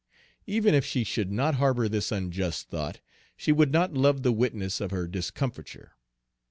[0.47, 2.99] Even if she should not harbor this unjust thought,
[3.37, 5.91] she would not love the witness of her discomfiture.